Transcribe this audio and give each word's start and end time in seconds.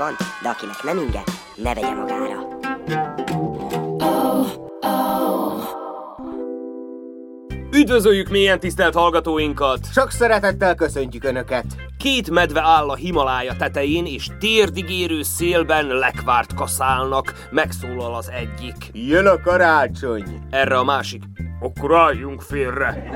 van, 0.00 0.16
de 0.42 0.48
akinek 0.48 0.82
nem 0.82 0.98
inge, 0.98 1.22
ne 1.54 1.74
vegye 1.74 1.94
magára. 1.94 2.58
Üdvözöljük 7.72 8.28
mélyen 8.28 8.60
tisztelt 8.60 8.94
hallgatóinkat! 8.94 9.92
Sok 9.92 10.10
szeretettel 10.10 10.74
köszöntjük 10.74 11.24
Önöket! 11.24 11.64
Két 11.98 12.30
medve 12.30 12.60
áll 12.60 12.88
a 12.88 12.94
Himalája 12.94 13.56
tetején, 13.56 14.06
és 14.06 14.28
térdigérő 14.38 15.22
szélben 15.22 15.86
lekvárt 15.86 16.54
kaszálnak. 16.54 17.48
Megszólal 17.50 18.14
az 18.14 18.30
egyik. 18.30 18.90
Jön 18.92 19.26
a 19.26 19.40
karácsony! 19.40 20.24
Erre 20.50 20.78
a 20.78 20.84
másik. 20.84 21.22
Akkor 21.60 21.94
álljunk 21.96 22.42
félre. 22.42 23.10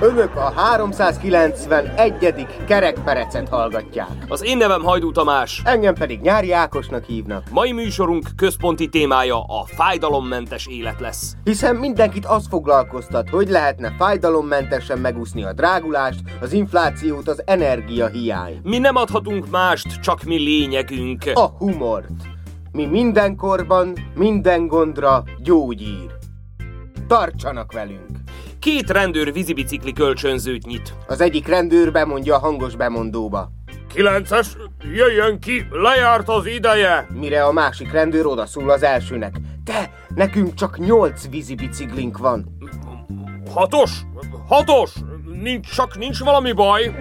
Önök 0.00 0.36
a 0.36 0.52
391. 0.56 2.46
kerekperecet 2.66 3.48
hallgatják. 3.48 4.08
Az 4.28 4.44
én 4.44 4.56
nevem 4.56 4.82
Hajdú 4.82 5.12
Tamás. 5.12 5.62
Engem 5.64 5.94
pedig 5.94 6.20
Nyári 6.20 6.52
Ákosnak 6.52 7.04
hívnak. 7.04 7.42
Mai 7.50 7.72
műsorunk 7.72 8.28
központi 8.36 8.88
témája 8.88 9.42
a 9.42 9.64
fájdalommentes 9.64 10.66
élet 10.66 11.00
lesz. 11.00 11.36
Hiszen 11.44 11.76
mindenkit 11.76 12.26
az 12.26 12.46
foglalkoztat, 12.50 13.28
hogy 13.28 13.48
lehetne 13.48 13.94
fájdalommentesen 13.98 14.98
megúszni 14.98 15.44
a 15.44 15.52
drágulást, 15.52 16.20
az 16.40 16.52
inflációt, 16.52 17.28
az 17.28 17.42
energiahiány. 17.44 18.60
Mi 18.62 18.78
nem 18.78 18.96
adhatunk 18.96 19.50
mást, 19.50 20.00
csak 20.00 20.22
mi 20.22 20.36
lényegünk. 20.36 21.22
A 21.34 21.46
humort. 21.46 22.08
Mi 22.72 22.86
mindenkorban, 22.86 23.92
minden 24.14 24.66
gondra 24.66 25.24
gyógyír. 25.42 26.14
Tartsanak 27.06 27.72
velünk! 27.72 28.16
Két 28.58 28.90
rendőr 28.90 29.32
vízibicikli 29.32 29.92
kölcsönzőt 29.92 30.66
nyit. 30.66 30.94
Az 31.06 31.20
egyik 31.20 31.46
rendőr 31.46 31.92
bemondja 31.92 32.34
a 32.34 32.38
hangos 32.38 32.76
bemondóba. 32.76 33.50
Kilences, 33.94 34.46
jöjjön 34.94 35.40
ki, 35.40 35.66
lejárt 35.70 36.28
az 36.28 36.46
ideje! 36.46 37.06
Mire 37.14 37.44
a 37.44 37.52
másik 37.52 37.92
rendőr 37.92 38.26
odaszól 38.26 38.70
az 38.70 38.82
elsőnek. 38.82 39.36
Te, 39.64 39.90
nekünk 40.14 40.54
csak 40.54 40.78
nyolc 40.78 41.28
vízibiciklink 41.28 42.18
van. 42.18 42.58
Hatos? 43.54 43.90
Hatos? 44.48 44.92
Nincs, 45.42 45.74
csak 45.74 45.98
nincs 45.98 46.18
valami 46.18 46.52
baj? 46.52 46.94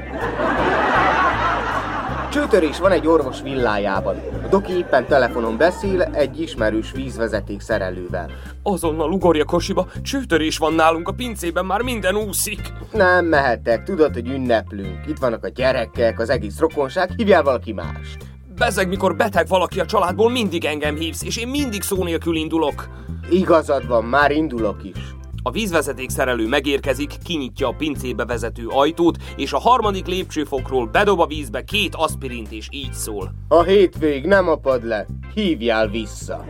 Csőtörés 2.31 2.79
van 2.79 2.91
egy 2.91 3.07
orvos 3.07 3.41
villájában. 3.41 4.15
A 4.43 4.47
doki 4.47 4.73
éppen 4.73 5.05
telefonon 5.05 5.57
beszél 5.57 6.01
egy 6.01 6.41
ismerős 6.41 6.91
vízvezeték 6.91 7.61
szerelővel. 7.61 8.29
Azonnal 8.63 9.11
ugorja 9.11 9.45
kosiba, 9.45 9.87
csőtörés 10.01 10.57
van 10.57 10.73
nálunk 10.73 11.07
a 11.07 11.11
pincében, 11.11 11.65
már 11.65 11.81
minden 11.81 12.15
úszik. 12.15 12.59
Nem 12.91 13.25
mehetek, 13.25 13.83
tudod, 13.83 14.13
hogy 14.13 14.29
ünneplünk. 14.29 14.99
Itt 15.07 15.17
vannak 15.17 15.43
a 15.43 15.49
gyerekek, 15.49 16.19
az 16.19 16.29
egész 16.29 16.59
rokonság, 16.59 17.11
hívjál 17.15 17.43
valaki 17.43 17.73
mást. 17.73 18.17
Bezeg, 18.57 18.87
mikor 18.87 19.15
beteg 19.15 19.47
valaki 19.47 19.79
a 19.79 19.85
családból, 19.85 20.31
mindig 20.31 20.65
engem 20.65 20.95
hívsz, 20.95 21.23
és 21.23 21.37
én 21.37 21.47
mindig 21.47 21.81
szó 21.81 22.03
nélkül 22.03 22.35
indulok. 22.35 22.87
Igazad 23.29 23.87
van, 23.87 24.03
már 24.03 24.31
indulok 24.31 24.83
is. 24.83 25.14
A 25.47 25.51
vízvezeték 25.51 26.09
szerelő 26.09 26.47
megérkezik, 26.47 27.17
kinyitja 27.23 27.67
a 27.67 27.75
pincébe 27.77 28.25
vezető 28.25 28.67
ajtót, 28.67 29.17
és 29.35 29.53
a 29.53 29.59
harmadik 29.59 30.05
lépcsőfokról 30.05 30.85
bedob 30.85 31.19
a 31.19 31.25
vízbe 31.25 31.63
két 31.63 31.95
aspirint, 31.95 32.51
és 32.51 32.67
így 32.71 32.93
szól. 32.93 33.31
A 33.47 33.61
hétvég 33.63 34.25
nem 34.25 34.49
apad 34.49 34.85
le, 34.85 35.05
hívjál 35.33 35.87
vissza. 35.87 36.45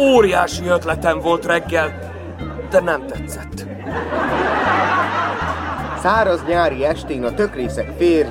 Óriási 0.00 0.66
ötletem 0.66 1.18
volt 1.18 1.44
reggel, 1.44 2.12
de 2.70 2.80
nem 2.80 3.06
tetszett. 3.06 3.66
Száraz 5.98 6.44
nyári 6.48 6.84
estén 6.84 7.24
a 7.24 7.34
tökrészek 7.34 7.96
férj 7.96 8.28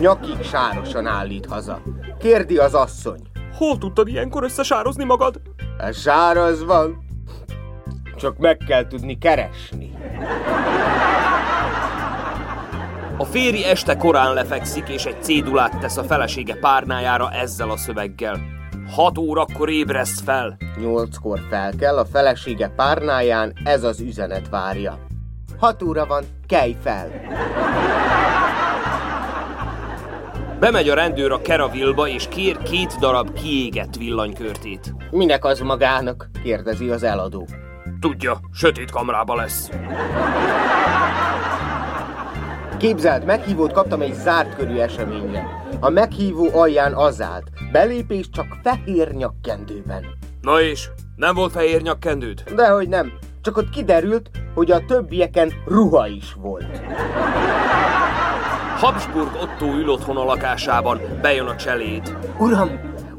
nyakig 0.00 0.42
sárosan 0.42 1.06
állít 1.06 1.46
haza. 1.46 1.82
Kérdi 2.18 2.56
az 2.56 2.74
asszony. 2.74 3.20
Hol 3.56 3.78
tudtad 3.78 4.08
ilyenkor 4.08 4.42
összesározni 4.42 5.04
magad? 5.04 5.40
Ez 5.78 6.00
sáraz 6.00 6.64
van, 6.64 7.10
csak 8.22 8.38
meg 8.38 8.56
kell 8.56 8.86
tudni 8.86 9.18
keresni. 9.18 9.90
A 13.16 13.24
férj 13.24 13.64
este 13.64 13.96
korán 13.96 14.34
lefekszik, 14.34 14.88
és 14.88 15.04
egy 15.04 15.22
cédulát 15.22 15.78
tesz 15.78 15.96
a 15.96 16.02
felesége 16.02 16.54
párnájára 16.54 17.30
ezzel 17.30 17.70
a 17.70 17.76
szöveggel. 17.76 18.40
Hat 18.90 19.18
órakor 19.18 19.70
ébresz 19.70 20.20
fel. 20.20 20.56
Nyolckor 20.80 21.40
fel 21.50 21.72
kell, 21.78 21.98
a 21.98 22.04
felesége 22.04 22.68
párnáján 22.68 23.52
ez 23.64 23.82
az 23.82 24.00
üzenet 24.00 24.48
várja. 24.48 24.98
Hat 25.58 25.82
óra 25.82 26.06
van, 26.06 26.24
kelj 26.46 26.76
fel! 26.82 27.10
Bemegy 30.60 30.88
a 30.88 30.94
rendőr 30.94 31.32
a 31.32 31.40
Keravilba, 31.40 32.08
és 32.08 32.28
kér 32.28 32.58
két 32.58 32.98
darab 33.00 33.32
kiégett 33.32 33.96
villanykörtét. 33.96 34.94
Minek 35.10 35.44
az 35.44 35.60
magának? 35.60 36.30
kérdezi 36.42 36.88
az 36.88 37.02
eladó. 37.02 37.46
Tudja, 38.02 38.40
sötét 38.52 38.90
kamrába 38.90 39.34
lesz. 39.34 39.70
Képzeld, 42.78 43.24
meghívót 43.24 43.72
kaptam 43.72 44.00
egy 44.00 44.14
zárt 44.14 44.54
körű 44.56 44.76
eseményre. 44.76 45.46
A 45.80 45.88
meghívó 45.88 46.48
alján 46.54 46.94
az 46.94 47.20
állt. 47.20 47.50
Belépés 47.72 48.30
csak 48.30 48.46
fehér 48.62 49.12
nyakkendőben. 49.12 50.04
Na 50.40 50.60
és? 50.60 50.88
Nem 51.16 51.34
volt 51.34 51.52
fehér 51.52 51.82
nyakkendőd? 51.82 52.42
Dehogy 52.54 52.88
nem. 52.88 53.12
Csak 53.42 53.56
ott 53.56 53.70
kiderült, 53.70 54.30
hogy 54.54 54.70
a 54.70 54.84
többieken 54.84 55.52
ruha 55.66 56.06
is 56.06 56.32
volt. 56.32 56.80
Habsburg 58.76 59.34
Otto 59.42 59.66
ül 59.66 59.88
otthon 59.88 60.16
a 60.16 60.24
lakásában, 60.24 61.00
bejön 61.20 61.46
a 61.46 61.56
cseléd. 61.56 62.18
Uram, 62.38 62.70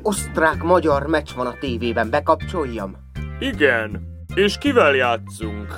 osztrák-magyar 0.02 1.08
meccs 1.08 1.34
van 1.36 1.48
a 1.48 1.58
tévében, 1.60 2.10
bekapcsoljam? 2.10 2.96
Igen, 3.40 4.13
és 4.36 4.58
kivel 4.58 4.96
játszunk? 4.96 5.78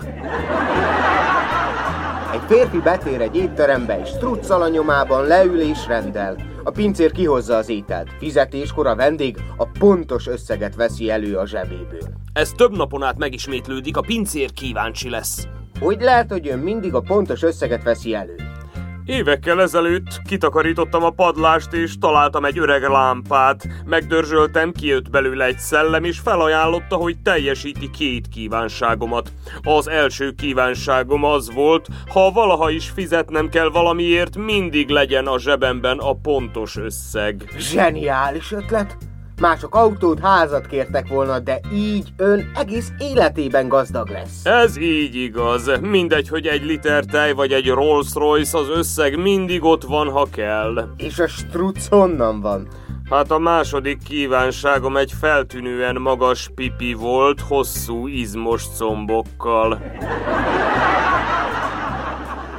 Egy 2.33 2.41
férfi 2.47 2.77
betér 2.77 3.21
egy 3.21 3.35
étterembe, 3.35 3.99
és 3.99 4.09
struccal 4.09 4.61
a 4.61 4.67
nyomában 4.67 5.25
leül 5.25 5.59
és 5.59 5.87
rendel. 5.87 6.35
A 6.63 6.71
pincér 6.71 7.11
kihozza 7.11 7.55
az 7.55 7.69
ételt. 7.69 8.09
Fizetéskor 8.19 8.87
a 8.87 8.95
vendég 8.95 9.37
a 9.57 9.65
pontos 9.79 10.27
összeget 10.27 10.75
veszi 10.75 11.09
elő 11.09 11.35
a 11.35 11.47
zsebéből. 11.47 12.07
Ez 12.33 12.51
több 12.51 12.75
napon 12.75 13.03
át 13.03 13.17
megismétlődik, 13.17 13.97
a 13.97 14.01
pincér 14.01 14.51
kíváncsi 14.51 15.09
lesz. 15.09 15.47
Hogy 15.79 16.01
lehet, 16.01 16.31
hogy 16.31 16.47
ön 16.47 16.59
mindig 16.59 16.93
a 16.93 17.01
pontos 17.01 17.43
összeget 17.43 17.83
veszi 17.83 18.13
elő? 18.13 18.35
Évekkel 19.05 19.61
ezelőtt 19.61 20.21
kitakarítottam 20.27 21.03
a 21.03 21.09
padlást, 21.09 21.73
és 21.73 21.97
találtam 21.97 22.45
egy 22.45 22.57
öreg 22.57 22.81
lámpát. 22.81 23.67
Megdörzsöltem, 23.85 24.71
kijött 24.71 25.09
belőle 25.09 25.45
egy 25.45 25.57
szellem, 25.57 26.03
és 26.03 26.19
felajánlotta, 26.19 26.95
hogy 26.95 27.21
teljesíti 27.21 27.89
két 27.89 28.27
kívánságomat. 28.27 29.31
Az 29.61 29.87
első 29.87 30.31
kívánságom 30.31 31.23
az 31.23 31.53
volt, 31.53 31.87
ha 32.11 32.31
valaha 32.31 32.69
is 32.69 32.89
fizetnem 32.89 33.49
kell 33.49 33.69
valamiért, 33.69 34.37
mindig 34.37 34.89
legyen 34.89 35.27
a 35.27 35.39
zsebemben 35.39 35.97
a 35.97 36.13
pontos 36.13 36.77
összeg. 36.77 37.53
Zseniális 37.57 38.51
ötlet! 38.51 38.97
Mások 39.41 39.75
autót, 39.75 40.19
házat 40.19 40.67
kértek 40.67 41.07
volna, 41.07 41.39
de 41.39 41.59
így 41.73 42.09
ön 42.17 42.51
egész 42.55 42.91
életében 42.97 43.67
gazdag 43.67 44.09
lesz. 44.09 44.45
Ez 44.45 44.77
így 44.77 45.15
igaz. 45.15 45.71
Mindegy, 45.81 46.29
hogy 46.29 46.45
egy 46.45 46.63
liter 46.63 47.05
tej 47.05 47.33
vagy 47.33 47.51
egy 47.51 47.69
Rolls 47.69 48.13
Royce, 48.13 48.57
az 48.57 48.69
összeg 48.69 49.17
mindig 49.21 49.63
ott 49.63 49.83
van, 49.83 50.09
ha 50.09 50.27
kell. 50.31 50.87
És 50.97 51.19
a 51.19 51.27
struc 51.27 51.87
honnan 51.87 52.41
van? 52.41 52.67
Hát 53.09 53.31
a 53.31 53.37
második 53.37 54.03
kívánságom 54.03 54.97
egy 54.97 55.11
feltűnően 55.19 55.95
magas 55.95 56.49
pipi 56.55 56.93
volt, 56.93 57.39
hosszú 57.41 58.07
izmos 58.07 58.63
combokkal. 58.77 59.81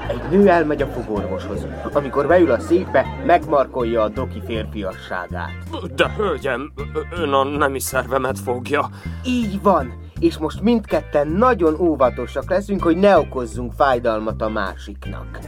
Egy 0.08 0.22
nő 0.30 0.48
elmegy 0.48 0.82
a 0.82 0.86
fogorvoshoz. 0.86 1.66
Amikor 1.92 2.26
beül 2.26 2.50
a 2.50 2.58
székbe, 2.58 3.06
megmarkolja 3.24 4.02
a 4.02 4.08
doki 4.08 4.42
férfiasságát. 4.46 5.50
De 5.94 6.10
hölgyem, 6.16 6.72
ön 7.10 7.32
a 7.32 7.44
nemi 7.44 7.80
szervemet 7.80 8.38
fogja. 8.38 8.88
Így 9.24 9.62
van, 9.62 9.92
és 10.20 10.38
most 10.38 10.60
mindketten 10.60 11.28
nagyon 11.28 11.80
óvatosak 11.80 12.50
leszünk, 12.50 12.82
hogy 12.82 12.96
ne 12.96 13.18
okozzunk 13.18 13.72
fájdalmat 13.72 14.42
a 14.42 14.48
másiknak. 14.48 15.38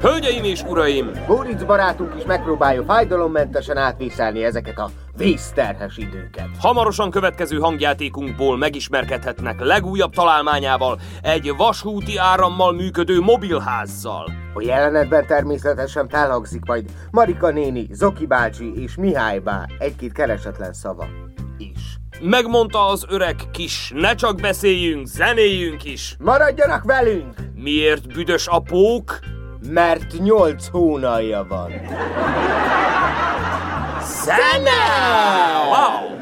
Hölgyeim 0.00 0.44
és 0.44 0.62
uraim! 0.62 1.10
Bóric 1.26 1.62
barátunk 1.62 2.14
is 2.16 2.24
megpróbálja 2.24 2.82
fájdalommentesen 2.82 3.76
átvészelni 3.76 4.44
ezeket 4.44 4.78
a 4.78 4.90
vészterhes 5.18 5.96
időket. 5.96 6.48
Hamarosan 6.58 7.10
következő 7.10 7.58
hangjátékunkból 7.58 8.56
megismerkedhetnek 8.56 9.60
legújabb 9.60 10.12
találmányával, 10.12 10.98
egy 11.22 11.52
vasúti 11.56 12.16
árammal 12.16 12.72
működő 12.72 13.20
mobilházzal. 13.20 14.30
A 14.54 14.62
jelenetben 14.62 15.26
természetesen 15.26 16.08
felhangzik 16.08 16.64
majd 16.64 16.90
Marika 17.10 17.50
néni, 17.50 17.86
Zoki 17.90 18.26
bácsi 18.26 18.72
és 18.82 18.96
Mihály 18.96 19.38
bá 19.38 19.66
egy-két 19.78 20.12
keresetlen 20.12 20.72
szava 20.72 21.06
is. 21.58 21.98
Megmondta 22.20 22.86
az 22.86 23.06
öreg 23.08 23.36
kis, 23.52 23.92
ne 23.94 24.14
csak 24.14 24.40
beszéljünk, 24.40 25.06
zenéjünk 25.06 25.84
is. 25.84 26.16
Maradjanak 26.18 26.84
velünk, 26.84 27.34
Miért 27.54 28.12
büdös 28.12 28.46
a 28.46 28.60
pók? 28.60 29.18
mert 29.72 30.18
nyolc 30.18 30.66
hónalja 30.66 31.46
van. 31.48 31.70
Sana! 34.04 34.80
Wow! 35.70 36.18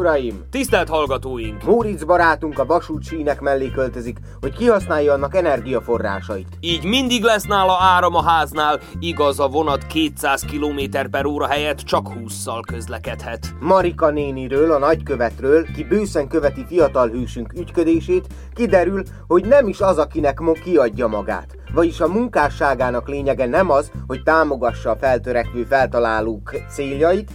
Uraim! 0.00 0.44
Tisztelt 0.50 0.88
hallgatóink! 0.88 1.62
Móricz 1.62 2.04
barátunk 2.04 2.58
a 2.58 2.66
vasútsínek 2.66 3.40
mellé 3.40 3.70
költözik, 3.70 4.18
hogy 4.40 4.52
kihasználja 4.52 5.12
annak 5.12 5.34
energiaforrásait. 5.34 6.46
Így 6.60 6.84
mindig 6.84 7.22
lesz 7.22 7.44
nála 7.44 7.76
áram 7.80 8.14
a 8.14 8.22
háznál, 8.22 8.80
igaz 8.98 9.40
a 9.40 9.48
vonat 9.48 9.86
200 9.86 10.44
km 10.44 11.08
per 11.10 11.26
óra 11.26 11.46
helyett 11.46 11.78
csak 11.78 12.08
20-szal 12.08 12.62
közlekedhet. 12.66 13.54
Marika 13.60 14.10
néniről, 14.10 14.72
a 14.72 14.78
nagykövetről, 14.78 15.66
ki 15.74 15.84
bőszen 15.84 16.28
követi 16.28 16.64
fiatal 16.66 17.08
hősünk 17.08 17.52
ügyködését, 17.52 18.26
kiderül, 18.54 19.02
hogy 19.26 19.44
nem 19.44 19.68
is 19.68 19.80
az, 19.80 19.98
akinek 19.98 20.38
ma 20.38 20.52
kiadja 20.52 21.06
magát. 21.06 21.56
Vagyis 21.74 22.00
a 22.00 22.08
munkásságának 22.08 23.08
lényege 23.08 23.46
nem 23.46 23.70
az, 23.70 23.90
hogy 24.06 24.22
támogassa 24.22 24.90
a 24.90 24.96
feltörekvő 24.96 25.64
feltalálók 25.64 26.54
céljait, 26.68 27.30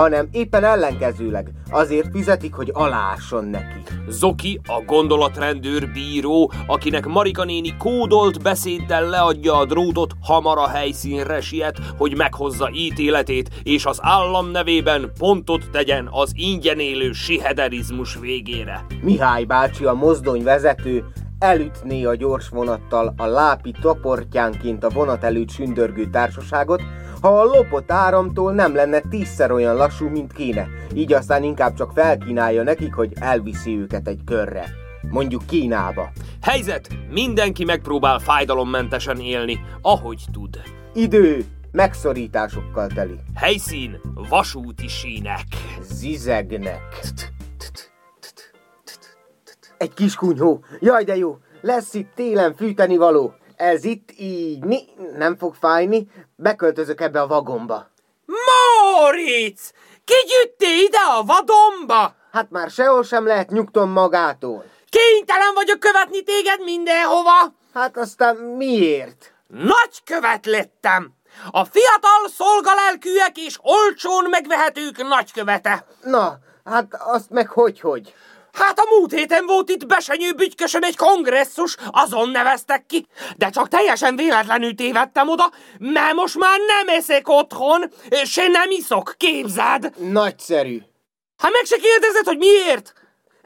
hanem 0.00 0.28
éppen 0.30 0.64
ellenkezőleg 0.64 1.50
azért 1.70 2.10
fizetik, 2.12 2.54
hogy 2.54 2.70
aláásson 2.72 3.44
neki. 3.44 3.82
Zoki, 4.08 4.60
a 4.66 4.82
gondolatrendőr 4.86 5.92
bíró, 5.92 6.52
akinek 6.66 7.06
Marika 7.06 7.44
néni 7.44 7.76
kódolt 7.78 8.42
beszéddel 8.42 9.08
leadja 9.08 9.58
a 9.58 9.64
drótot, 9.64 10.12
hamar 10.20 10.58
a 10.58 10.68
helyszínre 10.68 11.40
siet, 11.40 11.78
hogy 11.98 12.16
meghozza 12.16 12.70
ítéletét, 12.72 13.50
és 13.62 13.84
az 13.84 13.98
állam 14.02 14.50
nevében 14.50 15.12
pontot 15.18 15.70
tegyen 15.70 16.08
az 16.10 16.32
ingyen 16.34 16.78
élő 16.78 17.12
sihederizmus 17.12 18.18
végére. 18.20 18.86
Mihály 19.02 19.44
bácsi, 19.44 19.84
a 19.84 19.92
mozdony 19.92 20.42
vezető, 20.42 21.04
elütné 21.38 22.04
a 22.04 22.14
gyors 22.14 22.48
vonattal 22.48 23.14
a 23.16 23.26
lápi 23.26 23.74
toportjánként 23.80 24.84
a 24.84 24.88
vonat 24.88 25.24
előtt 25.24 25.50
sündörgő 25.50 26.10
társaságot, 26.10 26.82
ha 27.20 27.40
a 27.40 27.44
lopott 27.44 27.92
áramtól 27.92 28.52
nem 28.52 28.74
lenne 28.74 29.00
tízszer 29.00 29.52
olyan 29.52 29.76
lassú, 29.76 30.08
mint 30.08 30.32
kéne, 30.32 30.68
így 30.94 31.12
aztán 31.12 31.42
inkább 31.42 31.74
csak 31.74 31.92
felkínálja 31.92 32.62
nekik, 32.62 32.94
hogy 32.94 33.12
elviszi 33.20 33.78
őket 33.78 34.08
egy 34.08 34.20
körre. 34.24 34.64
Mondjuk 35.10 35.46
Kínába. 35.46 36.10
Helyzet! 36.42 36.88
Mindenki 37.10 37.64
megpróbál 37.64 38.18
fájdalommentesen 38.18 39.20
élni, 39.20 39.60
ahogy 39.82 40.24
tud. 40.32 40.60
Idő 40.94 41.44
megszorításokkal 41.72 42.86
teli. 42.86 43.16
Helyszín 43.34 44.00
vasúti 44.28 44.88
sínek. 44.88 45.46
Zizegnek. 45.80 47.00
Egy 49.76 49.94
kis 49.94 50.14
kunyhó. 50.14 50.64
Jaj, 50.80 51.04
de 51.04 51.16
jó. 51.16 51.38
Lesz 51.60 51.94
itt 51.94 52.10
télen 52.14 52.54
fűteni 52.54 52.96
való. 52.96 53.34
Ez 53.60 53.84
itt 53.84 54.08
így 54.18 54.64
mi? 54.64 54.84
Nem 55.16 55.36
fog 55.36 55.54
fájni. 55.54 56.10
Beköltözök 56.36 57.00
ebbe 57.00 57.20
a 57.20 57.26
vagomba. 57.26 57.90
Móricz! 58.26 59.72
Ki 60.04 60.14
gyűjté 60.28 60.82
ide 60.82 60.98
a 61.18 61.22
vadomba? 61.24 62.14
Hát 62.32 62.50
már 62.50 62.70
sehol 62.70 63.02
sem 63.02 63.26
lehet 63.26 63.50
nyugton 63.50 63.88
magától. 63.88 64.64
Kénytelen 64.88 65.54
vagyok 65.54 65.80
követni 65.80 66.22
téged 66.22 66.60
mindenhova. 66.64 67.52
Hát 67.74 67.96
aztán 67.96 68.36
miért? 68.36 69.34
Nagykövet 69.46 70.46
lettem. 70.46 71.12
A 71.50 71.64
fiatal 71.64 72.28
szolgalelkűek 72.36 73.36
és 73.36 73.58
olcsón 73.62 74.28
megvehetők 74.30 75.08
nagykövete. 75.08 75.86
Na, 76.02 76.38
hát 76.64 76.86
azt 76.98 77.30
meg 77.30 77.48
hogy-hogy. 77.48 78.14
Hát 78.52 78.78
a 78.78 78.86
múlt 78.90 79.12
héten 79.12 79.46
volt 79.46 79.70
itt 79.70 79.86
besenyő 79.86 80.32
bütykösöm 80.32 80.82
egy 80.82 80.96
kongresszus, 80.96 81.76
azon 81.90 82.28
neveztek 82.28 82.86
ki, 82.86 83.06
de 83.36 83.50
csak 83.50 83.68
teljesen 83.68 84.16
véletlenül 84.16 84.74
tévedtem 84.74 85.28
oda, 85.28 85.50
mert 85.78 86.14
most 86.14 86.38
már 86.38 86.58
nem 86.66 86.96
eszek 86.96 87.28
otthon, 87.28 87.92
se 88.24 88.46
nem 88.48 88.70
iszok, 88.70 89.14
képzeld. 89.16 89.92
Nagyszerű. 89.96 90.82
Hát 91.36 91.52
meg 91.52 91.64
se 91.64 91.76
kérdezed, 91.76 92.24
hogy 92.24 92.38
miért? 92.38 92.92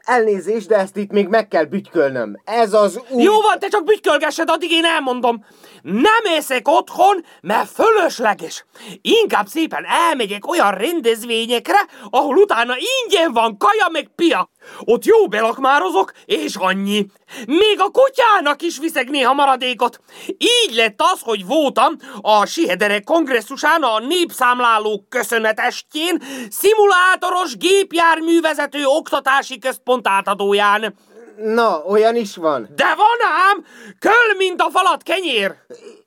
Elnézést, 0.05 0.67
de 0.67 0.75
ezt 0.75 0.97
itt 0.97 1.11
még 1.11 1.27
meg 1.27 1.47
kell 1.47 1.63
bütykölnöm. 1.63 2.41
Ez 2.43 2.73
az 2.73 2.99
új... 3.09 3.23
Jó 3.23 3.41
van, 3.41 3.59
te 3.59 3.67
csak 3.67 3.83
bütykölgessed, 3.83 4.49
addig 4.49 4.71
én 4.71 4.85
elmondom. 4.85 5.45
Nem 5.81 6.25
eszek 6.37 6.67
otthon, 6.67 7.25
mert 7.41 7.69
fölösleges. 7.69 8.65
Inkább 9.01 9.47
szépen 9.47 9.85
elmegyek 9.85 10.47
olyan 10.47 10.71
rendezvényekre, 10.71 11.79
ahol 12.09 12.35
utána 12.35 12.73
ingyen 13.03 13.33
van 13.33 13.57
kaja 13.57 13.87
meg 13.91 14.09
pia. 14.15 14.49
Ott 14.79 15.05
jó 15.05 15.27
belakmározok, 15.27 16.11
és 16.25 16.55
annyi. 16.55 17.05
Még 17.45 17.75
a 17.77 17.89
kutyának 17.89 18.61
is 18.61 18.79
viszek 18.79 19.09
néha 19.09 19.33
maradékot. 19.33 19.99
Így 20.27 20.75
lett 20.75 21.01
az, 21.13 21.19
hogy 21.21 21.45
voltam 21.45 21.95
a 22.21 22.45
Sihederek 22.45 23.03
kongresszusán 23.03 23.81
a 23.83 23.99
népszámlálók 23.99 25.09
köszönetestjén, 25.09 26.21
szimulátoros 26.49 27.57
gépjárművezető 27.57 28.85
oktatási 28.85 29.59
központ 29.59 30.07
átadóján. 30.07 30.95
Na, 31.37 31.83
olyan 31.83 32.15
is 32.15 32.35
van. 32.35 32.69
De 32.75 32.95
van 32.95 33.29
ám! 33.49 33.65
Köl, 33.99 34.37
mint 34.37 34.61
a 34.61 34.69
falat 34.69 35.03
kenyér! 35.03 35.55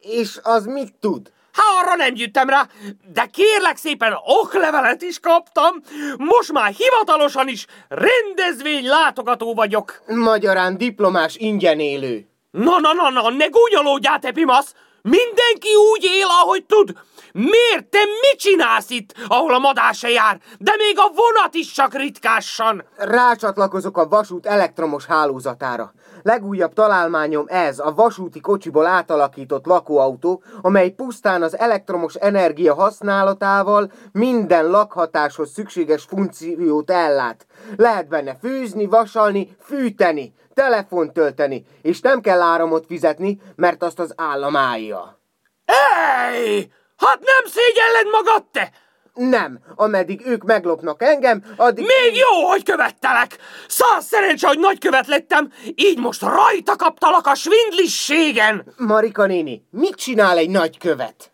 És 0.01 0.39
az 0.43 0.65
mit 0.65 0.95
tud? 1.01 1.33
Hát 1.59 1.85
arra 1.85 1.95
nem 1.95 2.13
jöttem 2.17 2.49
rá, 2.49 2.67
de 3.13 3.27
kérlek 3.27 3.77
szépen 3.77 4.19
oklevelet 4.25 5.03
is 5.03 5.21
kaptam. 5.21 5.83
Most 6.17 6.53
már 6.53 6.73
hivatalosan 6.73 7.49
is 7.49 7.67
rendezvény 7.89 8.87
látogató 8.87 9.55
vagyok. 9.55 10.03
Magyarán 10.07 10.77
diplomás 10.77 11.37
ingyen 11.37 11.81
élő. 11.81 12.27
Na, 12.51 12.79
na, 12.79 12.93
na, 12.93 13.11
na, 13.11 13.31
ne 13.31 13.47
gúnyolódjál, 13.47 14.19
te 14.19 14.31
pimasz! 14.31 14.75
Mindenki 15.03 15.75
úgy 15.93 16.05
él, 16.05 16.27
ahogy 16.43 16.65
tud. 16.65 16.93
Miért 17.33 17.87
te 17.91 17.99
mit 17.99 18.39
csinálsz 18.39 18.91
itt, 18.91 19.15
ahol 19.29 19.55
a 19.55 19.59
madár 19.59 19.95
se 19.95 20.09
jár, 20.09 20.41
de 20.59 20.73
még 20.77 20.99
a 20.99 21.13
vonat 21.15 21.55
is 21.55 21.73
csak 21.73 21.95
ritkássan? 21.95 22.85
Rácsatlakozok 22.97 23.97
a 23.97 24.09
vasút 24.09 24.47
elektromos 24.47 25.05
hálózatára. 25.05 25.93
Legújabb 26.29 26.73
találmányom 26.73 27.45
ez, 27.49 27.79
a 27.79 27.95
vasúti 27.95 28.41
kocsiból 28.41 28.87
átalakított 28.87 29.67
lakóautó, 29.67 30.43
amely 30.61 30.91
pusztán 30.91 31.43
az 31.43 31.59
elektromos 31.59 32.15
energia 32.15 32.75
használatával 32.75 33.93
minden 34.13 34.67
lakhatáshoz 34.67 35.51
szükséges 35.53 36.05
funkciót 36.05 36.91
ellát. 36.91 37.47
Lehet 37.77 38.09
benne 38.09 38.37
főzni, 38.41 38.87
vasalni, 38.87 39.57
fűteni, 39.61 40.35
telefont 40.55 41.13
tölteni, 41.13 41.65
és 41.83 42.01
nem 42.01 42.21
kell 42.21 42.41
áramot 42.41 42.87
fizetni, 42.87 43.41
mert 43.57 43.83
azt 43.83 43.99
az 43.99 44.13
állam 44.17 44.57
állja. 44.57 45.19
Ej! 45.65 46.73
Hát 46.97 47.19
nem 47.19 47.45
szégyelled 47.45 48.07
magad, 48.13 48.45
te! 48.45 48.71
Nem, 49.19 49.59
ameddig 49.75 50.27
ők 50.27 50.43
meglopnak 50.43 51.03
engem, 51.03 51.43
addig... 51.57 51.85
Még 51.85 52.17
jó, 52.17 52.47
hogy 52.49 52.63
követtelek! 52.63 53.37
Száz 53.69 54.05
szerencse, 54.05 54.47
hogy 54.47 54.59
nagykövet 54.59 55.07
lettem, 55.07 55.53
így 55.75 55.99
most 55.99 56.23
rajta 56.23 56.77
kaptalak 56.77 57.27
a 57.27 57.35
svindlisségen! 57.35 58.75
Marika 58.77 59.27
néni, 59.27 59.63
mit 59.71 59.95
csinál 59.95 60.37
egy 60.37 60.51
nagykövet? 60.51 61.33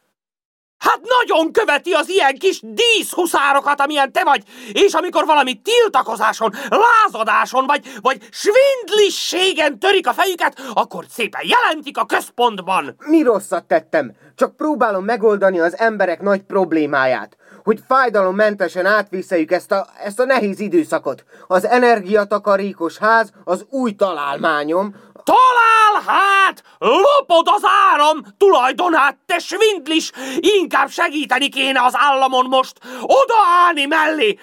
Hát 0.79 1.01
nagyon 1.21 1.53
követi 1.53 1.93
az 1.93 2.09
ilyen 2.09 2.39
kis 2.39 2.61
díszhuszárokat, 2.63 3.81
amilyen 3.81 4.13
te 4.13 4.25
vagy, 4.25 4.43
és 4.73 4.93
amikor 4.93 5.25
valami 5.25 5.61
tiltakozáson, 5.63 6.53
lázadáson 6.69 7.67
vagy, 7.67 7.87
vagy 8.01 8.19
svindlisségen 8.31 9.79
törik 9.79 10.07
a 10.07 10.13
fejüket, 10.13 10.61
akkor 10.75 11.05
szépen 11.09 11.43
jelentik 11.45 11.99
a 11.99 12.07
központban. 12.07 12.97
Mi 12.99 13.23
rosszat 13.23 13.65
tettem? 13.65 14.13
Csak 14.35 14.57
próbálom 14.57 15.05
megoldani 15.05 15.61
az 15.61 15.79
emberek 15.79 16.21
nagy 16.21 16.43
problémáját 16.43 17.37
hogy 17.65 17.81
fájdalommentesen 17.89 18.87
átvészeljük 18.87 19.51
ezt 19.51 19.73
a, 19.73 19.87
ezt 20.05 20.21
a 20.21 20.25
nehéz 20.25 20.61
időszakot. 20.61 21.25
Az 21.47 21.67
energiatakarékos 21.67 22.99
ház 22.99 23.33
az 23.45 23.67
új 23.71 23.93
találmányom. 23.93 24.95
Talál 25.25 26.03
hát! 26.07 26.63
Lopod 26.79 27.47
az 27.49 27.63
áram 27.93 28.25
tulajdonát, 28.39 29.17
te 29.27 29.39
svindlis! 29.39 30.11
Inkább 30.39 30.89
segíteni 30.89 31.49
kéne 31.49 31.83
az 31.83 31.93
államon 31.97 32.47
most, 32.47 32.79
odaállni 33.01 33.85
mellé, 33.85 34.39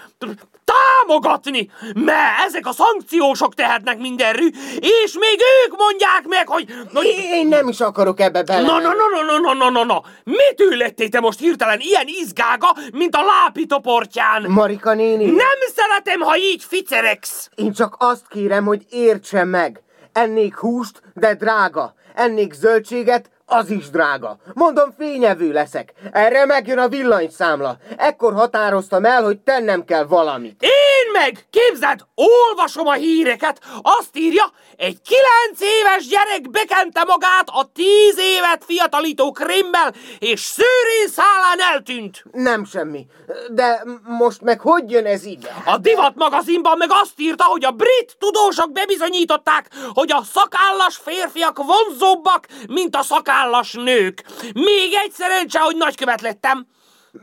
támogatni, 0.71 1.69
mert 1.93 2.45
ezek 2.45 2.65
a 2.67 2.71
szankciósok 2.71 3.53
tehetnek 3.53 3.99
mindenrű, 3.99 4.47
és 4.79 5.13
még 5.19 5.39
ők 5.65 5.77
mondják 5.77 6.23
meg, 6.27 6.47
hogy... 6.47 6.65
hogy... 6.93 7.05
Én 7.31 7.47
nem 7.47 7.67
is 7.67 7.79
akarok 7.79 8.19
ebbe 8.19 8.43
bele. 8.43 8.61
Na, 8.61 8.79
na, 8.79 8.93
na, 8.93 9.21
na, 9.25 9.39
na, 9.39 9.53
na, 9.53 9.69
na, 9.69 9.83
na, 9.83 10.03
Mitől 10.23 10.77
lettél 10.77 11.09
te 11.09 11.19
most 11.19 11.39
hirtelen 11.39 11.79
ilyen 11.79 12.05
izgága, 12.07 12.75
mint 12.93 13.15
a 13.15 13.21
lápitoportján? 13.21 14.45
Marika 14.47 14.93
néni. 14.93 15.25
Nem 15.25 15.59
szeretem, 15.75 16.19
ha 16.19 16.37
így 16.37 16.63
ficeregsz. 16.63 17.49
Én 17.55 17.73
csak 17.73 17.95
azt 17.99 18.27
kérem, 18.29 18.65
hogy 18.65 18.85
értse 18.89 19.43
meg. 19.43 19.81
Ennék 20.11 20.55
húst, 20.55 21.01
de 21.13 21.33
drága. 21.33 21.93
Ennék 22.15 22.53
zöldséget, 22.53 23.29
az 23.51 23.70
is 23.70 23.89
drága. 23.89 24.38
Mondom, 24.53 24.93
fényevő 24.98 25.51
leszek. 25.51 25.93
Erre 26.12 26.46
megjön 26.46 26.77
a 26.77 26.88
villanyszámla. 26.88 27.77
Ekkor 27.98 28.34
határoztam 28.34 29.05
el, 29.05 29.24
hogy 29.24 29.39
tennem 29.39 29.86
kell 29.86 30.03
valamit. 30.03 30.62
Én 30.62 31.12
meg, 31.12 31.46
képzeld, 31.50 32.05
olvasom 32.15 32.88
a 32.88 32.93
híreket, 32.93 33.62
azt 33.81 34.17
írja, 34.17 34.51
egy 34.77 35.01
kilenc 35.01 35.62
éves 35.62 36.08
gyerek 36.08 36.50
bekente 36.50 37.03
magát 37.03 37.50
a 37.50 37.70
tíz 37.74 38.17
évet 38.20 38.63
fiatalító 38.65 39.31
krémmel, 39.31 39.93
és 40.20 40.39
szőrén 40.39 41.08
szálán 41.08 41.60
eltűnt. 41.74 42.24
Nem 42.31 42.65
semmi. 42.65 43.05
De 43.50 43.84
most 44.03 44.41
meg 44.41 44.60
hogy 44.60 44.91
jön 44.91 45.05
ez 45.05 45.25
ide? 45.25 45.63
A 45.65 45.77
Divat 45.77 46.15
magazinban 46.15 46.77
meg 46.77 46.89
azt 46.91 47.20
írta, 47.20 47.43
hogy 47.43 47.65
a 47.65 47.72
brit 47.72 48.15
tudósok 48.20 48.72
bebizonyították, 48.72 49.70
hogy 49.93 50.12
a 50.12 50.24
szakállas 50.34 50.96
férfiak 51.03 51.58
vonzóbbak, 51.58 52.48
mint 52.67 52.96
a 52.96 53.01
szakállas 53.01 53.39
nők. 53.83 54.24
Még 54.53 54.93
egy 55.03 55.12
szerencse, 55.12 55.60
hogy 55.60 55.75
nagykövet 55.77 56.21
lettem. 56.21 56.67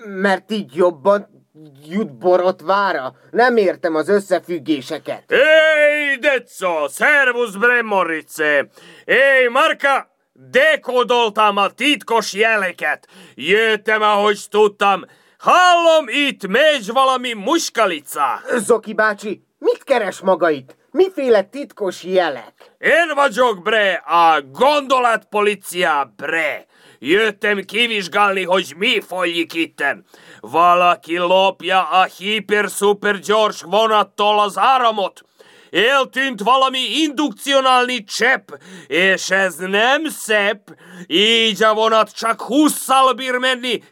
Mert 0.05 0.51
így 0.51 0.75
jobban 0.75 1.47
jut 1.89 2.19
borotvára? 2.19 3.15
Nem 3.31 3.57
értem 3.57 3.95
az 3.95 4.09
összefüggéseket. 4.09 5.25
Hey, 5.29 6.17
Decco! 6.17 6.89
Servus, 6.89 7.57
Bremorice! 7.57 8.69
Hey, 9.07 9.49
Marka! 9.49 10.17
Dekódoltam 10.33 11.57
a 11.57 11.71
titkos 11.71 12.33
jeleket. 12.33 13.09
Jöttem, 13.35 14.03
ahogy 14.03 14.41
tudtam. 14.51 15.05
Hallom, 15.39 16.09
itt 16.09 16.47
megy 16.47 16.93
valami 16.93 17.33
muskalica. 17.33 18.41
Zoki 18.57 18.93
bácsi, 18.93 19.43
mit 19.59 19.85
keres 19.85 20.21
maga 20.21 20.51
itt? 20.51 20.77
Miféle 20.91 21.43
titkos 21.43 22.03
jelek? 22.03 22.53
Én 22.79 23.15
vagyok, 23.15 23.63
bre, 23.63 23.93
a 23.93 24.43
gondolatpolicia, 24.53 26.15
bre. 26.17 26.67
Jöttem 26.99 27.65
kivizsgálni, 27.65 28.45
hogy 28.45 28.75
mi 28.77 29.01
folyik 29.01 29.55
itten. 29.55 30.05
Valaki 30.41 31.17
lopja 31.17 31.83
a 31.83 32.05
hiper-szuper 32.05 33.19
gyors 33.19 33.63
vonattól 33.63 34.41
az 34.41 34.59
áramot. 34.59 35.23
Eltűnt 35.71 36.41
valami 36.41 36.79
indukcionálni 36.79 38.05
csepp, 38.05 38.49
és 38.87 39.31
ez 39.31 39.55
nem 39.57 40.05
szebb. 40.05 40.63
Így 41.07 41.63
a 41.63 41.75
vonat 41.75 42.17
csak 42.17 42.45
20-szal 42.49 43.13
bír 43.17 43.37
menni, 43.37 43.83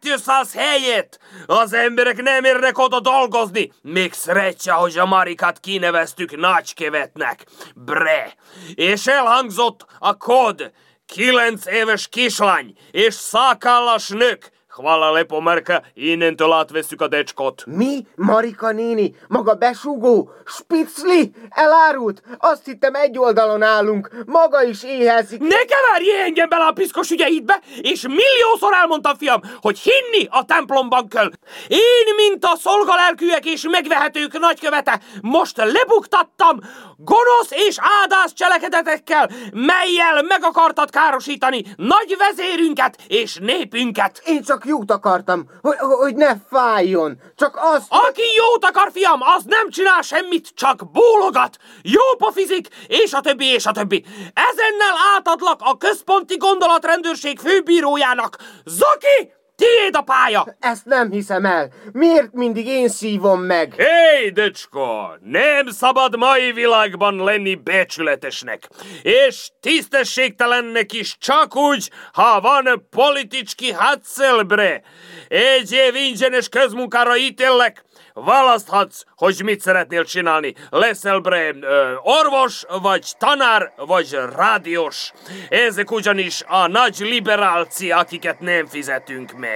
200 0.00 0.54
helyet! 0.54 1.18
Az 1.46 1.72
emberek 1.72 2.22
nem 2.22 2.44
érnek 2.44 2.78
oda 2.78 3.00
dolgozni! 3.00 3.72
Még 3.82 4.12
szrecsa, 4.12 4.74
hogy 4.74 4.98
a 4.98 5.06
Marikát 5.06 5.60
kineveztük 5.60 6.36
nagykevetnek. 6.36 7.44
Bre! 7.74 8.34
És 8.74 9.06
elhangzott 9.06 9.86
a 9.98 10.16
kód. 10.16 10.72
Kilenc 11.06 11.66
éves 11.66 12.08
kislány 12.08 12.76
és 12.90 13.14
szakállas 13.14 14.08
nők 14.08 14.50
Hvala 14.74 15.10
lepo, 15.10 15.40
Marka, 15.40 15.82
innentől 15.94 16.52
átveszük 16.52 17.00
a 17.00 17.08
decskot. 17.08 17.64
Mi? 17.66 18.06
Marika 18.14 18.70
néni? 18.70 19.14
Maga 19.28 19.54
besugó? 19.54 20.30
Spicli? 20.44 21.32
Elárult? 21.48 22.22
Azt 22.38 22.64
hittem 22.64 22.94
egy 22.94 23.18
oldalon 23.18 23.62
állunk. 23.62 24.10
Maga 24.26 24.62
is 24.62 24.84
éhezik. 24.84 25.40
Ne 25.40 25.64
keverjél 25.64 26.20
engem 26.24 26.48
bele 26.48 26.64
a 26.64 26.72
piszkos 26.72 27.10
ügyeidbe, 27.10 27.60
és 27.80 28.02
milliószor 28.02 28.74
elmondtam, 28.74 29.16
fiam, 29.16 29.40
hogy 29.60 29.78
hinni 29.78 30.26
a 30.30 30.44
templomban 30.44 31.08
kell. 31.08 31.30
Én, 31.68 32.14
mint 32.16 32.44
a 32.44 32.56
szolgalelkűek 32.56 33.44
és 33.44 33.66
megvehetők 33.70 34.38
nagykövete, 34.38 35.00
most 35.20 35.56
lebuktattam 35.56 36.58
gonosz 36.96 37.50
és 37.50 37.76
áldás 38.00 38.32
cselekedetekkel, 38.32 39.30
melyel 39.52 40.22
meg 40.22 40.44
akartad 40.44 40.90
károsítani 40.90 41.62
nagy 41.76 42.16
vezérünket 42.18 42.96
és 43.06 43.36
népünket. 43.40 44.22
Én 44.26 44.42
csak 44.42 44.59
jót 44.64 44.90
akartam, 44.90 45.50
hogy, 45.60 45.76
hogy 45.78 46.14
ne 46.14 46.36
fájjon. 46.50 47.20
Csak 47.36 47.58
azt... 47.60 47.86
Aki 47.88 48.22
jót 48.36 48.64
akar, 48.64 48.90
fiam, 48.92 49.20
az 49.36 49.42
nem 49.46 49.70
csinál 49.70 50.02
semmit, 50.02 50.48
csak 50.54 50.90
bólogat. 50.92 51.56
Jó 51.82 52.16
pofizik, 52.18 52.68
és 52.86 53.12
a 53.12 53.20
többi, 53.20 53.44
és 53.44 53.66
a 53.66 53.72
többi. 53.72 54.04
Ezennel 54.34 54.96
átadlak 55.16 55.60
a 55.62 55.76
központi 55.76 56.36
gondolatrendőrség 56.36 57.38
főbírójának. 57.38 58.36
Zoki! 58.64 59.38
Tiéd 59.60 59.96
a 59.96 60.00
pálya! 60.00 60.56
Ezt 60.60 60.84
nem 60.84 61.10
hiszem 61.10 61.44
el. 61.44 61.72
Miért 61.92 62.32
mindig 62.32 62.66
én 62.66 62.88
szívom 62.88 63.40
meg? 63.40 63.74
Hé, 63.76 63.84
hey, 63.84 64.30
decsko! 64.30 64.86
Nem 65.22 65.66
szabad 65.66 66.16
mai 66.16 66.52
világban 66.52 67.24
lenni 67.24 67.54
becsületesnek. 67.54 68.68
És 69.02 69.48
tisztességtelennek 69.60 70.92
is 70.92 71.16
csak 71.18 71.56
úgy, 71.56 71.90
ha 72.12 72.40
van 72.40 72.86
politicski 72.90 73.72
hadszelbre. 73.72 74.82
Egy 75.28 75.72
év 75.72 75.94
ingyenes 75.94 76.48
közmunkára 76.48 77.16
ítélek, 77.16 77.84
Választhatsz, 78.14 79.02
hogy 79.14 79.40
mit 79.44 79.60
szeretnél 79.60 80.04
csinálni. 80.04 80.54
Leszel 80.70 81.18
bre 81.18 81.52
ö, 81.60 81.92
orvos, 82.02 82.64
vagy 82.82 83.12
tanár, 83.18 83.72
vagy 83.76 84.18
rádiós. 84.36 85.12
Ezek 85.48 85.90
ugyanis 85.90 86.42
a 86.46 86.66
nagy 86.66 86.96
liberálci, 86.98 87.90
akiket 87.90 88.40
nem 88.40 88.66
fizetünk 88.66 89.32
meg. 89.32 89.49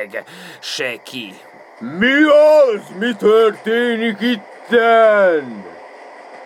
Se 0.59 0.95
ki. 1.03 1.35
Mi 1.79 2.23
az? 2.23 2.81
Mi 2.99 3.15
történik 3.19 4.17
itten? 4.21 5.65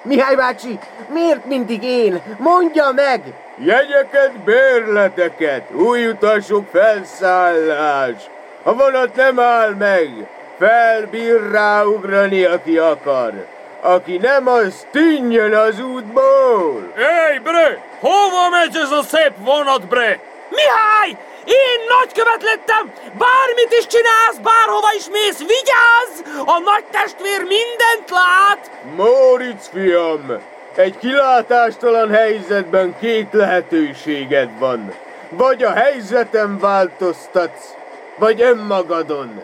Mihály 0.02 0.34
bácsi, 0.34 0.78
miért 1.12 1.44
mindig 1.44 1.82
én? 1.82 2.22
Mondja 2.38 2.90
meg! 2.94 3.22
Jegyeket, 3.58 4.32
bérleteket, 4.44 5.70
új 5.72 6.08
utasok 6.08 6.66
felszállás. 6.72 8.16
A 8.62 8.74
vonat 8.74 9.14
nem 9.16 9.40
áll 9.40 9.70
meg, 9.70 10.26
felbír 10.58 11.50
ráugrani, 11.50 12.44
aki 12.44 12.78
akar. 12.78 13.46
Aki 13.80 14.16
nem, 14.16 14.46
az 14.46 14.86
tűnjön 14.90 15.54
az 15.54 15.80
útból! 15.80 16.92
Hey, 16.94 17.38
bre! 17.38 17.82
Hova 18.00 18.48
megy 18.50 18.76
ez 18.76 18.90
a 18.90 19.02
szép 19.02 19.32
vonat, 19.38 19.86
bre? 19.86 20.20
Mihály! 20.48 21.27
Én 21.48 21.80
nagykövet 21.98 22.42
lettem! 22.42 22.92
Bármit 23.04 23.72
is 23.78 23.86
csinálsz, 23.86 24.38
bárhova 24.42 24.88
is 24.96 25.08
mész, 25.12 25.38
vigyázz! 25.38 26.44
A 26.46 26.58
nagy 26.58 26.84
testvér 26.90 27.40
mindent 27.40 28.10
lát! 28.10 28.70
Móricz, 28.96 29.68
fiam! 29.72 30.40
Egy 30.76 30.98
kilátástalan 30.98 32.10
helyzetben 32.10 32.98
két 33.00 33.28
lehetőséged 33.32 34.58
van. 34.58 34.94
Vagy 35.30 35.62
a 35.62 35.72
helyzetem 35.72 36.58
változtatsz, 36.58 37.74
vagy 38.18 38.42
önmagadon. 38.42 39.42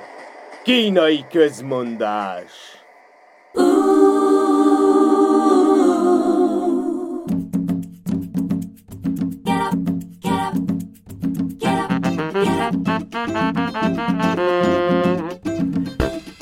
Kínai 0.62 1.24
közmondás. 1.32 2.74
Kerekperec, 3.52 4.03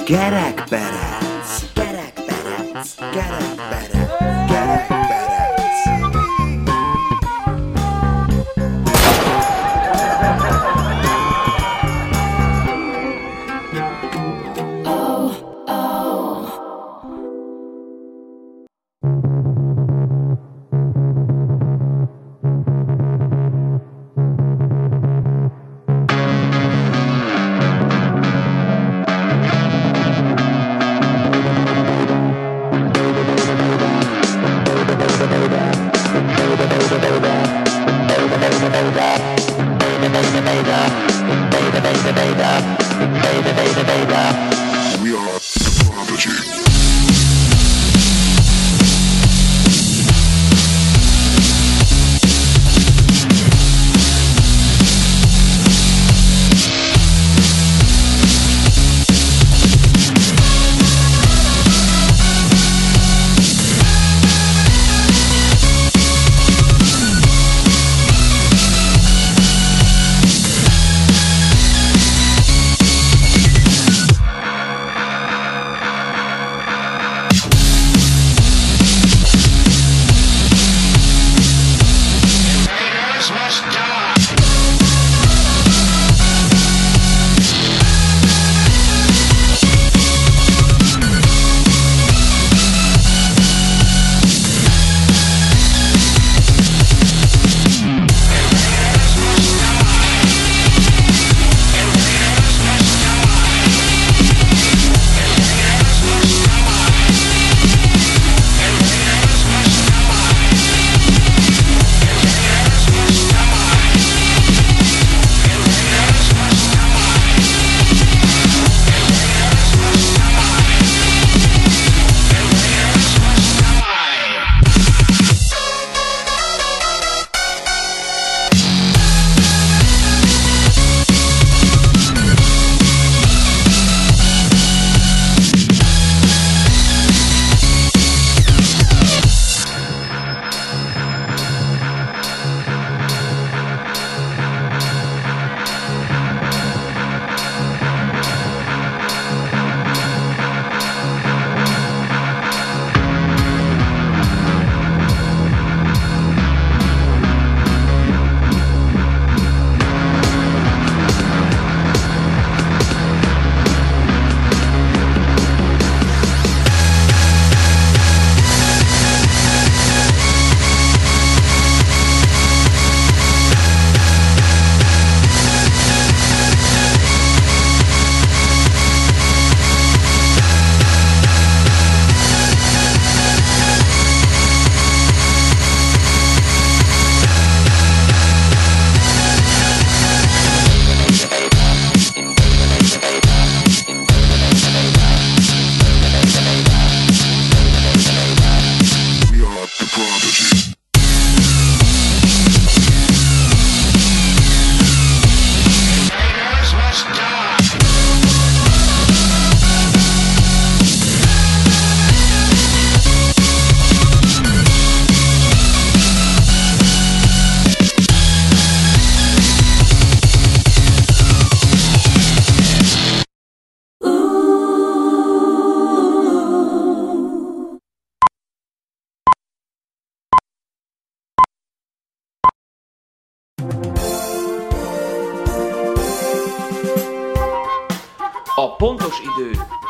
kerekperec, 0.06 1.50
kerekperec, 1.76 2.88
kerekperec. 3.12 3.71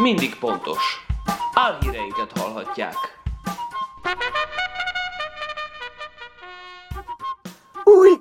Mindig 0.02 0.36
pontos. 0.36 1.04
Álhíreinket 1.54 2.38
hallhatják. 2.38 2.94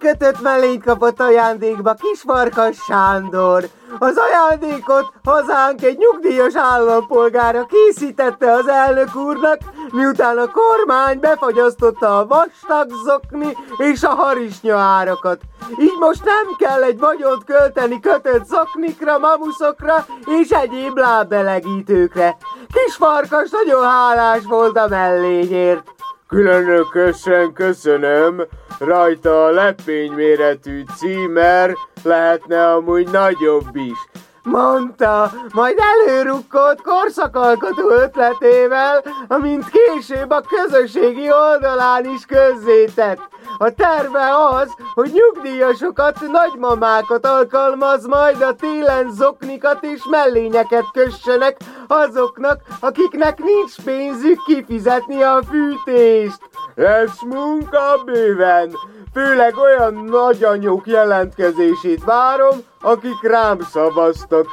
Kötött 0.01 0.41
mellényt 0.41 0.83
kapott 0.83 1.19
ajándékba 1.19 1.93
Kisfarkas 1.93 2.77
Sándor. 2.87 3.63
Az 3.99 4.17
ajándékot 4.17 5.11
hazánk 5.23 5.83
egy 5.83 5.97
nyugdíjas 5.97 6.55
állampolgára 6.55 7.65
készítette 7.65 8.51
az 8.51 8.67
elnök 8.67 9.15
úrnak, 9.15 9.57
miután 9.91 10.37
a 10.37 10.51
kormány 10.51 11.19
befagyasztotta 11.19 12.17
a 12.17 12.27
vastag 12.27 12.91
zokni 13.05 13.57
és 13.77 14.03
a 14.03 14.09
harisnya 14.09 14.77
árakat. 14.77 15.41
Így 15.79 15.97
most 15.99 16.23
nem 16.25 16.55
kell 16.57 16.83
egy 16.83 16.99
vagyont 16.99 17.43
költeni 17.43 17.99
kötött 17.99 18.45
zoknikra, 18.45 19.17
mamuszokra 19.17 20.05
és 20.41 20.49
egyéb 20.49 20.97
lábbelegítőkre. 20.97 22.37
Kisfarkas 22.73 23.49
nagyon 23.49 23.83
hálás 23.83 24.43
volt 24.43 24.77
a 24.77 24.87
mellényért. 24.87 25.83
Különösen 26.27 27.53
köszönöm, 27.53 28.41
rajta 28.81 29.45
a 29.45 29.51
lepény 29.51 30.11
méretű 30.11 30.83
címer 30.97 31.75
lehetne 32.03 32.71
amúgy 32.71 33.07
nagyobb 33.07 33.75
is. 33.75 34.20
Mondta, 34.43 35.31
majd 35.53 35.77
előrukkott 35.79 36.81
korszakalkotó 36.81 37.89
ötletével, 37.89 39.03
amint 39.27 39.65
később 39.69 40.29
a 40.29 40.41
közösségi 40.41 41.31
oldalán 41.31 42.05
is 42.05 42.25
közzétett. 42.25 43.19
A 43.57 43.69
terve 43.69 44.35
az, 44.49 44.69
hogy 44.93 45.11
nyugdíjasokat, 45.13 46.19
nagymamákat 46.31 47.25
alkalmaz 47.25 48.05
majd 48.05 48.41
a 48.41 48.53
télen 48.53 49.11
zoknikat 49.11 49.83
és 49.83 50.01
mellényeket 50.09 50.85
kössenek 50.93 51.57
azoknak, 51.87 52.61
akiknek 52.79 53.37
nincs 53.37 53.75
pénzük 53.83 54.43
kifizetni 54.45 55.21
a 55.21 55.39
fűtést. 55.49 56.39
Ez 56.75 57.11
munka 57.25 58.01
bőven, 58.05 58.71
főleg 59.13 59.57
olyan 59.57 59.93
nagyanyók 59.93 60.87
jelentkezését 60.87 62.03
várom, 62.03 62.69
akik 62.81 63.21
rám 63.21 63.59
szavaztak. 63.61 64.47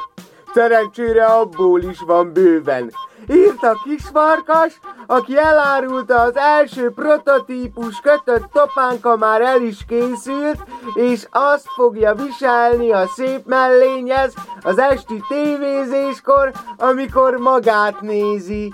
Szerencsére 0.53 1.25
abból 1.25 1.81
is 1.81 1.99
van 1.99 2.33
bőven. 2.33 2.91
Írta 3.27 3.81
kisfarkas, 3.83 4.79
aki 5.07 5.37
elárulta 5.37 6.21
az 6.21 6.35
első 6.35 6.91
prototípus 6.91 7.99
kötött 7.99 8.51
topánka 8.51 9.17
már 9.17 9.41
el 9.41 9.61
is 9.61 9.77
készült, 9.87 10.63
és 10.93 11.27
azt 11.29 11.67
fogja 11.75 12.13
viselni 12.13 12.91
a 12.91 13.07
szép 13.07 13.45
mellényhez 13.45 14.33
az 14.61 14.77
esti 14.77 15.23
tévézéskor, 15.27 16.51
amikor 16.77 17.37
magát 17.37 18.01
nézi. 18.01 18.71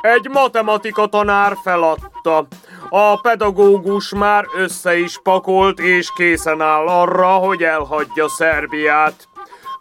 Egy 0.00 0.28
matematika 0.28 1.06
tanár 1.06 1.56
feladta. 1.62 2.46
A 2.88 3.20
pedagógus 3.20 4.14
már 4.14 4.44
össze 4.56 4.98
is 4.98 5.18
pakolt 5.22 5.80
és 5.80 6.10
készen 6.14 6.60
áll 6.60 6.86
arra, 6.86 7.26
hogy 7.26 7.62
elhagyja 7.62 8.28
Szerbiát. 8.28 9.28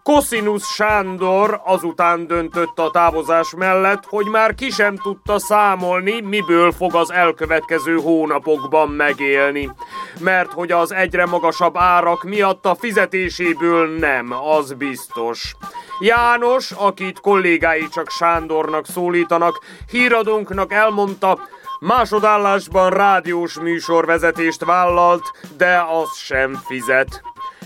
Cosinus 0.04 0.64
Sándor 0.64 1.62
azután 1.64 2.28
döntött 2.28 2.80
a 2.80 2.92
távozás 2.92 3.54
mellett, 3.58 4.06
hogy 4.06 4.26
már 4.26 4.56
ki 4.56 4.70
sem 4.70 4.96
tudta 4.96 5.40
számolni, 5.40 6.22
miből 6.22 6.72
fog 6.72 6.96
az 6.96 7.12
elkövetkező 7.12 7.96
hónapokban 7.96 8.90
megélni. 8.90 9.72
Mert 10.20 10.52
hogy 10.54 10.72
az 10.72 10.94
egyre 10.94 11.26
magasabb 11.26 11.78
árak 11.78 12.24
miatt 12.24 12.66
a 12.66 12.76
fizetéséből 12.76 13.98
nem, 13.98 14.34
az 14.34 14.74
biztos. 14.74 15.56
János, 16.00 16.72
akit 16.72 17.20
kollégái 17.20 17.88
csak 17.88 18.10
Sándornak 18.10 18.86
szólítanak, 18.86 19.60
híradónknak 19.90 20.74
elmondta, 20.74 21.40
másodállásban 21.80 22.90
rádiós 22.90 23.60
műsorvezetést 23.60 24.66
vállalt, 24.66 25.24
de 25.58 25.86
az 25.92 26.18
sem 26.18 26.62
fizet. 26.66 27.22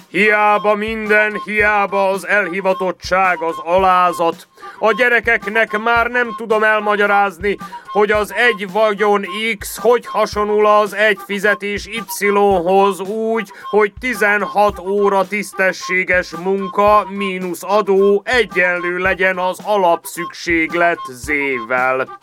Hiába 0.10 0.76
minden, 0.76 1.42
hiába 1.46 2.10
az 2.10 2.28
elhivatottság, 2.28 3.42
az 3.42 3.56
alázat. 3.64 4.48
A 4.80 4.94
gyerekeknek 4.94 5.78
már 5.78 6.08
nem 6.08 6.34
tudom 6.38 6.64
elmagyarázni, 6.64 7.58
hogy 7.86 8.12
az 8.12 8.34
egy 8.34 8.72
vagyon 8.72 9.26
X 9.58 9.78
hogy 9.78 10.06
hasonul 10.06 10.66
az 10.66 10.94
egy 10.94 11.20
fizetés 11.26 11.88
Y-hoz 11.88 13.00
úgy, 13.00 13.52
hogy 13.70 13.94
16 14.00 14.80
óra 14.80 15.28
tisztességes 15.28 16.32
munka 16.32 17.08
mínusz 17.10 17.64
adó 17.64 18.22
egyenlő 18.26 18.98
legyen 18.98 19.38
az 19.38 19.60
alapszükséglet 19.64 21.00
Z-vel. 21.10 22.20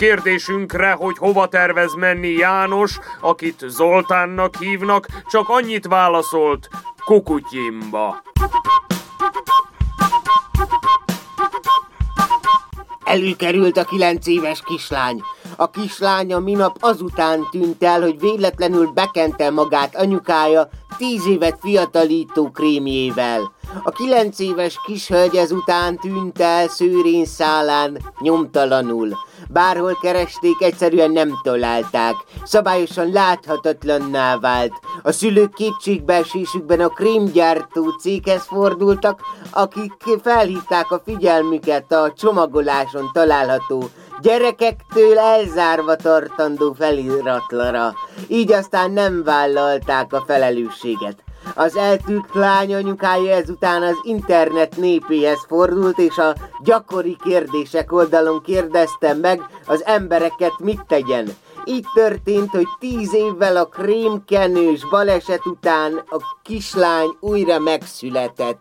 Kérdésünkre, 0.00 0.92
hogy 0.92 1.18
hova 1.18 1.46
tervez 1.46 1.94
menni 1.94 2.28
János, 2.28 2.98
akit 3.20 3.64
Zoltánnak 3.66 4.56
hívnak, 4.56 5.06
csak 5.30 5.48
annyit 5.48 5.86
válaszolt, 5.86 6.68
Kukutyimba. 7.04 8.22
Előkerült 13.04 13.76
a 13.76 13.84
kilenc 13.84 14.26
éves 14.26 14.62
kislány. 14.64 15.22
A 15.56 15.70
kislánya 15.70 16.38
minap 16.38 16.76
azután 16.80 17.46
tűnt 17.50 17.84
el, 17.84 18.00
hogy 18.00 18.20
véletlenül 18.20 18.86
bekente 18.86 19.50
magát 19.50 19.96
anyukája 19.96 20.68
tíz 20.96 21.26
évet 21.26 21.58
fiatalító 21.60 22.50
krémjével. 22.50 23.52
A 23.82 23.90
kilenc 23.90 24.38
éves 24.38 24.76
kishölgy 24.86 25.36
ezután 25.36 25.96
tűnt 25.96 26.40
el 26.40 26.68
szőrén 26.68 27.24
szálán, 27.24 27.98
nyomtalanul. 28.20 29.16
Bárhol 29.52 29.98
keresték, 30.00 30.62
egyszerűen 30.62 31.10
nem 31.10 31.40
találták. 31.42 32.14
Szabályosan 32.44 33.12
láthatatlanná 33.12 34.38
vált. 34.38 34.72
A 35.02 35.12
szülők 35.12 35.54
kétségbeesésükben 35.54 36.80
a 36.80 36.88
krémgyártó 36.88 37.90
céghez 38.00 38.42
fordultak, 38.42 39.20
akik 39.50 39.92
felhívták 40.22 40.90
a 40.90 41.02
figyelmüket 41.04 41.92
a 41.92 42.12
csomagoláson 42.16 43.10
található 43.12 43.90
gyerekektől 44.20 45.18
elzárva 45.18 45.96
tartandó 45.96 46.72
feliratlara. 46.72 47.94
Így 48.28 48.52
aztán 48.52 48.90
nem 48.90 49.22
vállalták 49.24 50.12
a 50.12 50.24
felelősséget. 50.26 51.22
Az 51.54 51.76
eltűnt 51.76 52.26
lány 52.32 52.74
anyukája 52.74 53.34
ezután 53.34 53.82
az 53.82 53.96
internet 54.02 54.76
népéhez 54.76 55.44
fordult, 55.48 55.98
és 55.98 56.18
a 56.18 56.34
gyakori 56.62 57.16
kérdések 57.22 57.92
oldalon 57.92 58.42
kérdezte 58.42 59.14
meg 59.14 59.42
az 59.66 59.84
embereket, 59.84 60.52
mit 60.58 60.84
tegyen. 60.86 61.28
Így 61.64 61.86
történt, 61.94 62.50
hogy 62.50 62.66
tíz 62.78 63.14
évvel 63.14 63.56
a 63.56 63.64
krémkenős 63.64 64.88
baleset 64.90 65.46
után 65.46 65.96
a 65.96 66.16
kislány 66.42 67.16
újra 67.20 67.58
megszületett. 67.58 68.58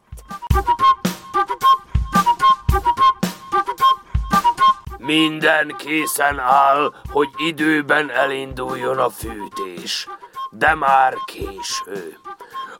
Minden 4.97 5.75
készen 5.77 6.39
áll, 6.39 6.93
hogy 7.11 7.29
időben 7.37 8.09
elinduljon 8.09 8.97
a 8.97 9.09
fűtés, 9.09 10.07
de 10.51 10.75
már 10.75 11.13
késő. 11.25 12.17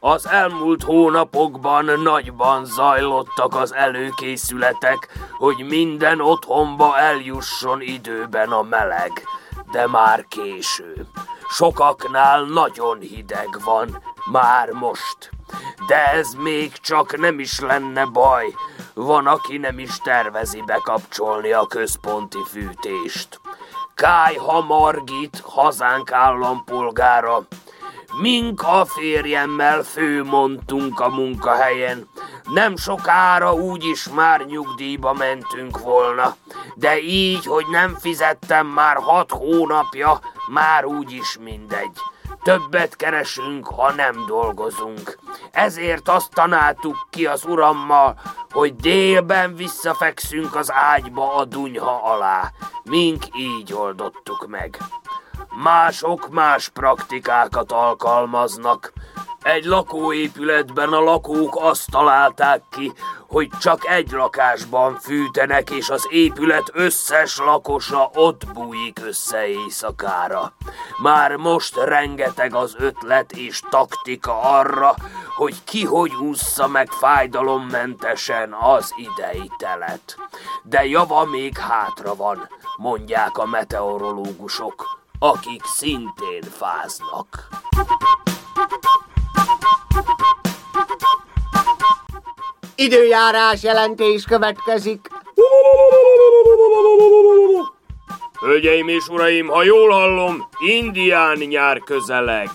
Az 0.02 0.28
elmúlt 0.28 0.84
hónapokban 0.84 1.86
nagyban 2.04 2.66
zajlottak 2.66 3.56
az 3.56 3.74
előkészületek, 3.74 5.08
hogy 5.38 5.66
minden 5.68 6.22
otthonba 6.22 6.98
eljusson 6.98 7.82
időben 7.82 8.52
a 8.52 8.62
meleg, 8.62 9.12
de 9.72 9.88
már 9.88 10.26
késő. 10.28 11.06
Sokaknál 11.50 12.42
nagyon 12.42 13.00
hideg 13.00 13.60
van, 13.64 14.04
már 14.32 14.70
most. 14.70 15.32
De 15.88 16.12
ez 16.12 16.34
még 16.34 16.72
csak 16.72 17.18
nem 17.18 17.40
is 17.40 17.60
lenne 17.60 18.06
baj. 18.06 18.54
Van, 18.94 19.28
aki 19.28 19.58
nem 19.58 19.80
is 19.80 19.98
tervezi 19.98 20.64
bekapcsolni 20.66 21.52
a 21.52 21.66
központi 21.66 22.44
fűtést. 22.52 23.40
Kájha 23.96 24.62
Margit, 24.62 25.42
hazánk 25.46 26.12
állampolgára, 26.12 27.48
Mink 28.18 28.62
a 28.64 28.86
férjemmel 28.86 29.84
főmondtunk 29.84 31.00
a 31.00 31.10
munkahelyen. 31.10 32.10
Nem 32.54 32.78
sokára 32.78 33.54
úgyis 33.54 34.08
már 34.08 34.46
nyugdíjba 34.46 35.14
mentünk 35.14 35.80
volna. 35.80 36.36
De 36.76 37.00
így, 37.02 37.46
hogy 37.46 37.66
nem 37.72 37.96
fizettem 38.00 38.68
már 38.68 38.98
hat 38.98 39.32
hónapja, 39.32 40.20
már 40.48 40.86
úgyis 40.86 41.38
mindegy. 41.38 41.98
Többet 42.44 42.96
keresünk, 42.96 43.68
ha 43.68 43.92
nem 43.92 44.26
dolgozunk. 44.28 45.20
Ezért 45.52 46.10
azt 46.10 46.34
tanáltuk 46.34 47.08
ki 47.10 47.26
az 47.26 47.46
urammal, 47.46 48.20
hogy 48.52 48.76
délben 48.76 49.56
visszafekszünk 49.56 50.56
az 50.56 50.72
ágyba 50.72 51.36
a 51.36 51.46
dunyha 51.46 52.02
alá. 52.04 52.52
Mink 52.84 53.24
így 53.38 53.74
oldottuk 53.74 54.48
meg 54.48 54.78
mások 55.56 56.30
más 56.30 56.70
praktikákat 56.70 57.72
alkalmaznak. 57.72 58.94
Egy 59.42 59.66
lakóépületben 59.66 60.94
a 60.94 61.00
lakók 61.00 61.56
azt 61.62 61.92
találták 61.92 62.62
ki, 62.70 62.94
hogy 63.28 63.50
csak 63.60 63.88
egy 63.88 64.12
lakásban 64.12 64.96
fűtenek, 64.96 65.70
és 65.70 65.90
az 65.90 66.08
épület 66.10 66.70
összes 66.74 67.38
lakosa 67.38 68.10
ott 68.14 68.46
bújik 68.54 69.00
össze 69.04 69.48
éjszakára. 69.48 70.54
Már 71.02 71.36
most 71.36 71.76
rengeteg 71.76 72.56
az 72.56 72.76
ötlet 72.78 73.32
és 73.32 73.62
taktika 73.70 74.42
arra, 74.42 74.96
hogy 75.36 75.64
ki 75.64 75.86
hogy 75.86 76.14
ússza 76.14 76.68
meg 76.68 76.90
fájdalommentesen 76.90 78.54
az 78.54 78.94
idei 78.96 79.52
telet. 79.58 80.18
De 80.64 80.86
java 80.86 81.26
még 81.26 81.58
hátra 81.58 82.16
van, 82.16 82.50
mondják 82.78 83.38
a 83.38 83.46
meteorológusok, 83.46 84.99
akik 85.20 85.64
szintén 85.64 86.42
fáznak. 86.58 87.48
Időjárás 92.76 93.64
jelentés 93.64 94.24
következik. 94.24 95.08
Hölgyeim 98.40 98.88
és 98.88 99.08
uraim, 99.08 99.48
ha 99.48 99.64
jól 99.64 99.90
hallom, 99.90 100.48
indián 100.68 101.38
nyár 101.38 101.80
közeleg. 101.80 102.50